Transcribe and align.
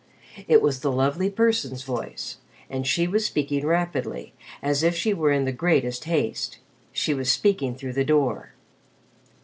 It 0.47 0.63
was 0.63 0.79
the 0.79 0.91
Lovely 0.91 1.29
Person's 1.29 1.83
voice, 1.83 2.37
and 2.71 2.87
she 2.87 3.07
was 3.07 3.23
speaking 3.23 3.67
rapidly, 3.67 4.33
as 4.59 4.81
if 4.81 4.95
she 4.95 5.13
were 5.13 5.29
in 5.31 5.45
the 5.45 5.51
greatest 5.51 6.05
haste. 6.05 6.57
She 6.91 7.13
was 7.13 7.31
speaking 7.31 7.75
through 7.75 7.93
the 7.93 8.03
door. 8.03 8.53